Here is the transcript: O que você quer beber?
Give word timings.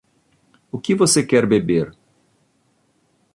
O 0.71 0.79
que 0.79 0.95
você 0.95 1.23
quer 1.23 1.45
beber? 1.45 1.95